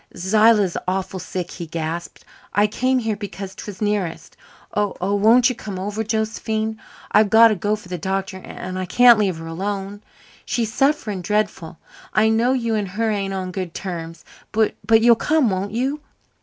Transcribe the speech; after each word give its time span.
"Zillah's 0.17 0.75
awful 0.87 1.19
sick," 1.19 1.51
he 1.51 1.67
gasped. 1.67 2.25
"I 2.55 2.65
came 2.65 2.97
here 2.97 3.15
because 3.15 3.53
'twas 3.53 3.83
nearest. 3.83 4.35
Oh, 4.73 4.97
won't 5.13 5.47
you 5.47 5.53
come 5.53 5.77
over, 5.77 6.03
Josephine? 6.03 6.81
I've 7.11 7.29
got 7.29 7.49
to 7.49 7.55
go 7.55 7.75
for 7.75 7.87
the 7.87 7.99
doctor 7.99 8.37
and 8.37 8.79
I 8.79 8.87
can't 8.87 9.19
leave 9.19 9.37
her 9.37 9.45
alone. 9.45 10.01
She's 10.43 10.73
suffering 10.73 11.21
dreadful. 11.21 11.77
I 12.15 12.29
know 12.29 12.53
you 12.53 12.73
and 12.73 12.87
her 12.87 13.11
ain't 13.11 13.35
on 13.35 13.51
good 13.51 13.75
terms, 13.75 14.25
but 14.51 14.73
you'll 14.89 15.15
come, 15.15 15.51
won't 15.51 15.71
you?" 15.71 16.01